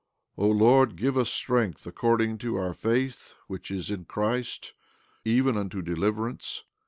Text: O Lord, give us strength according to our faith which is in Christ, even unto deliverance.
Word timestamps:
O 0.35 0.47
Lord, 0.47 0.95
give 0.95 1.15
us 1.15 1.29
strength 1.29 1.85
according 1.85 2.39
to 2.39 2.55
our 2.55 2.73
faith 2.73 3.35
which 3.45 3.69
is 3.69 3.91
in 3.91 4.05
Christ, 4.05 4.73
even 5.23 5.55
unto 5.55 5.83
deliverance. 5.83 6.63